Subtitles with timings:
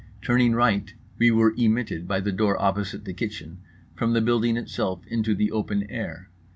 [0.23, 3.59] Turning right we were emitted, by the door opposite the kitchen,
[3.93, 6.27] from the building itself into the open air.